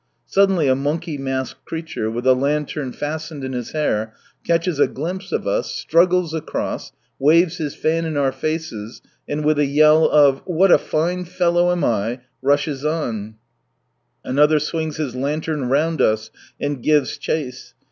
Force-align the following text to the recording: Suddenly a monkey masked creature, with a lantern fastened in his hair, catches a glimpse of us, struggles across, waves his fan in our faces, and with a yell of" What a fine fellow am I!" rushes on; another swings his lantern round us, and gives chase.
Suddenly 0.25 0.67
a 0.67 0.73
monkey 0.75 1.15
masked 1.19 1.63
creature, 1.63 2.09
with 2.09 2.25
a 2.25 2.33
lantern 2.33 2.91
fastened 2.91 3.43
in 3.43 3.53
his 3.53 3.73
hair, 3.73 4.15
catches 4.43 4.79
a 4.79 4.87
glimpse 4.87 5.31
of 5.31 5.45
us, 5.45 5.69
struggles 5.69 6.33
across, 6.33 6.91
waves 7.19 7.57
his 7.57 7.75
fan 7.75 8.03
in 8.05 8.17
our 8.17 8.31
faces, 8.31 9.03
and 9.29 9.45
with 9.45 9.59
a 9.59 9.65
yell 9.67 10.09
of" 10.09 10.39
What 10.59 10.71
a 10.71 10.79
fine 10.79 11.25
fellow 11.25 11.71
am 11.71 11.83
I!" 11.83 12.21
rushes 12.41 12.83
on; 12.83 13.35
another 14.25 14.57
swings 14.57 14.97
his 14.97 15.15
lantern 15.15 15.65
round 15.69 16.01
us, 16.01 16.31
and 16.59 16.81
gives 16.81 17.19
chase. 17.19 17.75